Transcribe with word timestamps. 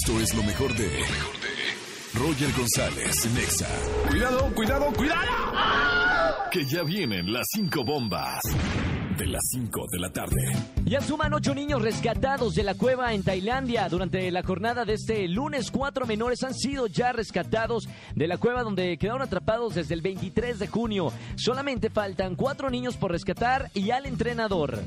Esto 0.00 0.20
es 0.20 0.34
lo 0.34 0.42
mejor 0.44 0.72
de. 0.76 0.88
Roger 2.14 2.52
González, 2.56 3.28
Nexa. 3.34 3.66
Cuidado, 4.08 4.54
cuidado, 4.54 4.92
cuidado. 4.92 6.50
Que 6.52 6.64
ya 6.64 6.84
vienen 6.84 7.32
las 7.32 7.44
cinco 7.52 7.82
bombas. 7.84 8.40
De 9.18 9.26
las 9.26 9.42
5 9.50 9.86
de 9.90 9.98
la 9.98 10.12
tarde. 10.12 10.36
Ya 10.84 11.00
suman 11.00 11.34
ocho 11.34 11.52
niños 11.52 11.82
rescatados 11.82 12.54
de 12.54 12.62
la 12.62 12.74
cueva 12.74 13.12
en 13.12 13.24
Tailandia. 13.24 13.88
Durante 13.88 14.30
la 14.30 14.44
jornada 14.44 14.84
de 14.84 14.92
este 14.92 15.26
lunes, 15.26 15.72
cuatro 15.72 16.06
menores 16.06 16.44
han 16.44 16.54
sido 16.54 16.86
ya 16.86 17.10
rescatados 17.10 17.88
de 18.14 18.28
la 18.28 18.38
cueva 18.38 18.62
donde 18.62 18.96
quedaron 18.98 19.22
atrapados 19.22 19.74
desde 19.74 19.94
el 19.94 20.02
23 20.02 20.60
de 20.60 20.68
junio. 20.68 21.12
Solamente 21.34 21.90
faltan 21.90 22.36
cuatro 22.36 22.70
niños 22.70 22.96
por 22.96 23.10
rescatar 23.10 23.68
y 23.74 23.90
al 23.90 24.06
entrenador. 24.06 24.78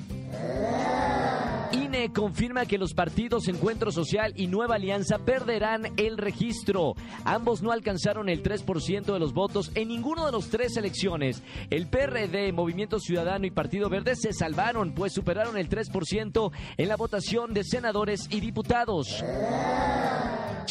Confirma 2.09 2.65
que 2.65 2.79
los 2.79 2.93
partidos 2.93 3.47
Encuentro 3.47 3.91
Social 3.91 4.33
y 4.35 4.47
Nueva 4.47 4.75
Alianza 4.75 5.19
perderán 5.19 5.93
el 5.97 6.17
registro. 6.17 6.95
Ambos 7.25 7.61
no 7.61 7.71
alcanzaron 7.71 8.27
el 8.27 8.41
3% 8.41 9.13
de 9.13 9.19
los 9.19 9.33
votos 9.33 9.71
en 9.75 9.89
ninguno 9.89 10.25
de 10.25 10.31
los 10.31 10.49
tres 10.49 10.75
elecciones. 10.77 11.43
El 11.69 11.87
PRD, 11.87 12.51
Movimiento 12.53 12.99
Ciudadano 12.99 13.45
y 13.45 13.51
Partido 13.51 13.87
Verde 13.89 14.15
se 14.15 14.33
salvaron, 14.33 14.93
pues 14.93 15.13
superaron 15.13 15.57
el 15.57 15.69
3% 15.69 16.51
en 16.77 16.87
la 16.87 16.95
votación 16.95 17.53
de 17.53 17.63
senadores 17.63 18.27
y 18.31 18.39
diputados. 18.39 19.23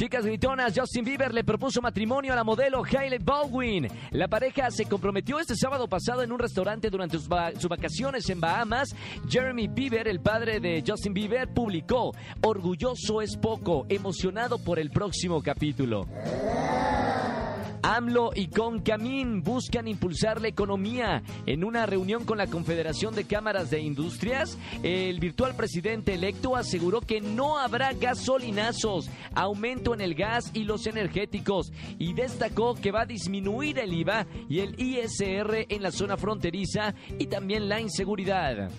Chicas 0.01 0.25
gritonas, 0.25 0.73
Justin 0.75 1.05
Bieber 1.05 1.35
le 1.35 1.45
propuso 1.45 1.83
matrimonio 1.83 2.33
a 2.33 2.37
la 2.37 2.43
modelo 2.43 2.83
Hailey 2.83 3.19
Baldwin. 3.23 3.87
La 4.13 4.29
pareja 4.29 4.71
se 4.71 4.87
comprometió 4.87 5.39
este 5.39 5.55
sábado 5.55 5.89
pasado 5.89 6.23
en 6.23 6.33
un 6.33 6.39
restaurante 6.39 6.89
durante 6.89 7.19
sus, 7.19 7.29
va- 7.29 7.53
sus 7.53 7.69
vacaciones 7.69 8.27
en 8.31 8.41
Bahamas. 8.41 8.97
Jeremy 9.29 9.69
Bieber, 9.69 10.09
el 10.09 10.21
padre 10.21 10.59
de 10.59 10.83
Justin 10.87 11.13
Bieber, 11.13 11.53
publicó, 11.53 12.15
orgulloso 12.41 13.21
es 13.21 13.37
poco, 13.37 13.85
emocionado 13.91 14.57
por 14.57 14.79
el 14.79 14.89
próximo 14.89 15.43
capítulo. 15.43 16.07
AMLO 17.83 18.31
y 18.35 18.49
Concamín 18.49 19.43
buscan 19.43 19.89
impulsar 19.89 20.41
la 20.41 20.49
economía. 20.49 21.23
En 21.47 21.65
una 21.65 21.87
reunión 21.87 22.25
con 22.25 22.39
la 22.39 22.47
Confederación 22.47 23.15
de 23.15 23.25
Cámaras 23.25 23.71
de 23.71 23.81
Industrias, 23.81 24.59
el 24.83 25.19
virtual 25.21 25.55
presidente 25.55 26.15
electo 26.15 26.57
aseguró 26.57 27.01
que 27.01 27.21
no 27.21 27.59
habrá 27.59 27.93
gasolinazos, 27.93 29.11
aumento 29.35 29.95
en 29.95 30.01
el 30.01 30.15
gas 30.15 30.51
y 30.55 30.65
los 30.65 30.87
energéticos, 30.87 31.73
y 31.99 32.13
destacó 32.13 32.75
que 32.75 32.93
va 32.93 33.03
a 33.03 33.07
disminuir 33.07 33.79
el 33.79 33.93
IVA 33.93 34.27
y 34.49 34.61
el 34.61 34.81
ISR 34.81 35.67
en 35.69 35.83
la 35.83 35.93
zona 35.93 36.17
fronteriza 36.17 36.95
y 37.19 37.27
también 37.27 37.69
la 37.69 37.81
inseguridad. 37.81 38.71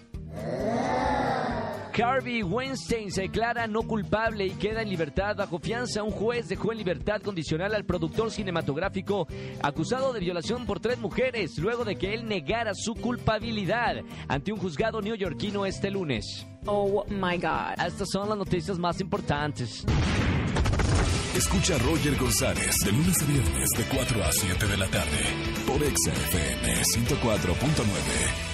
Harvey 2.01 2.43
Weinstein 2.43 3.11
se 3.11 3.21
declara 3.21 3.67
no 3.67 3.83
culpable 3.83 4.45
y 4.45 4.51
queda 4.51 4.81
en 4.81 4.89
libertad 4.89 5.35
bajo 5.35 5.59
fianza. 5.59 6.03
Un 6.03 6.11
juez 6.11 6.47
dejó 6.47 6.71
en 6.71 6.79
libertad 6.79 7.21
condicional 7.21 7.73
al 7.75 7.85
productor 7.85 8.31
cinematográfico 8.31 9.27
acusado 9.61 10.13
de 10.13 10.19
violación 10.19 10.65
por 10.65 10.79
tres 10.79 10.97
mujeres 10.99 11.57
luego 11.57 11.85
de 11.85 11.95
que 11.95 12.13
él 12.13 12.27
negara 12.27 12.73
su 12.73 12.95
culpabilidad 12.95 13.97
ante 14.27 14.51
un 14.51 14.59
juzgado 14.59 15.01
neoyorquino 15.01 15.65
este 15.65 15.91
lunes. 15.91 16.47
Oh 16.65 17.05
my 17.09 17.37
God. 17.37 17.85
Estas 17.85 18.09
son 18.11 18.29
las 18.29 18.37
noticias 18.37 18.77
más 18.77 18.99
importantes. 19.01 19.85
Escucha 21.35 21.75
a 21.75 21.79
Roger 21.79 22.17
González 22.17 22.75
de 22.83 22.91
lunes 22.91 23.21
a 23.21 23.25
viernes 23.25 23.69
de 23.77 23.83
4 23.85 24.23
a 24.23 24.31
7 24.31 24.67
de 24.67 24.77
la 24.77 24.87
tarde. 24.87 25.17
Por 25.65 25.81
Exa 25.81 26.11
FM 26.11 26.83
104.9. 26.83 28.50